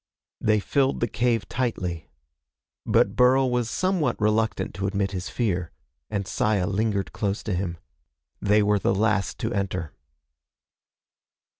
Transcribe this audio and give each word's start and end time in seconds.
They 0.39 0.59
filled 0.59 0.99
the 0.99 1.07
cave 1.07 1.47
tightly. 1.47 2.09
But 2.87 3.15
Burl 3.15 3.51
was 3.51 3.69
somewhat 3.69 4.19
reluctant 4.19 4.73
to 4.73 4.87
admit 4.87 5.11
his 5.11 5.29
fear, 5.29 5.69
and 6.09 6.27
Saya 6.27 6.65
lingered 6.65 7.13
close 7.13 7.43
to 7.43 7.53
him. 7.53 7.77
They 8.41 8.63
were 8.63 8.79
the 8.79 8.95
last 8.95 9.37
to 9.41 9.53
enter. 9.53 9.93